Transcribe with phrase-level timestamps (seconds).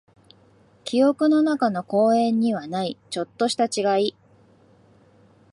[0.83, 4.15] 記憶の中の公園にはない、ちょっとした違い。